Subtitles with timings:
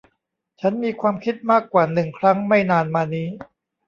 [0.59, 3.29] ฉันมีความคิดมากกว่าหนึ่งครั้งไม่นานมานี้